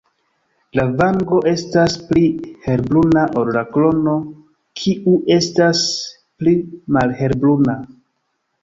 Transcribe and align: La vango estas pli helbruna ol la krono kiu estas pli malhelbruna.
La 0.77 0.85
vango 1.01 1.41
estas 1.51 1.97
pli 2.07 2.23
helbruna 2.65 3.27
ol 3.43 3.53
la 3.59 3.65
krono 3.77 4.17
kiu 4.83 5.17
estas 5.39 5.87
pli 6.41 6.57
malhelbruna. 6.99 7.83